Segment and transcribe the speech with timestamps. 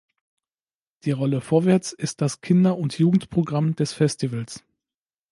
[1.03, 4.63] Die "Rolle Vorwärts" ist das Kinder- und Jugendprogramm des Festivals.